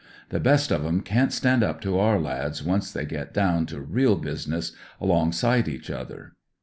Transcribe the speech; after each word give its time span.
The 0.29 0.39
best 0.39 0.71
of 0.71 0.83
em 0.83 1.01
can't 1.01 1.31
stand 1.31 1.61
up 1.63 1.79
to 1.81 1.99
our 1.99 2.19
lads 2.19 2.63
once 2.63 2.91
tht 2.91 3.07
\ 3.07 3.07
get 3.07 3.35
down 3.35 3.67
CO 3.67 3.77
rea 3.87 4.15
business 4.15 4.71
alongsi 4.99 5.63
'■ 5.63 5.63
eaci 5.63 5.93
other. 5.93 6.37